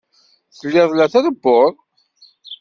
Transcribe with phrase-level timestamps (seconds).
[0.57, 1.73] Telliḍ la d-trebbuḍ.